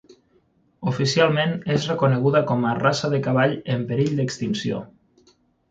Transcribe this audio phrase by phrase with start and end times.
[0.91, 4.83] Oficialment és reconeguda com a raça de cavall en perill d'extinció.